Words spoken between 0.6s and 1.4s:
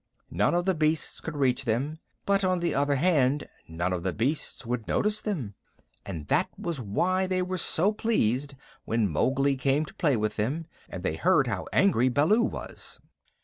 the beasts could